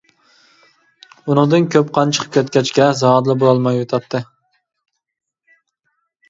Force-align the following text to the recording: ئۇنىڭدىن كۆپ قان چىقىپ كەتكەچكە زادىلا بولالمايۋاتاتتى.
ئۇنىڭدىن 1.27 1.67
كۆپ 1.75 1.91
قان 1.97 2.13
چىقىپ 2.17 2.31
كەتكەچكە 2.37 2.87
زادىلا 3.03 3.37
بولالمايۋاتاتتى. 3.45 4.23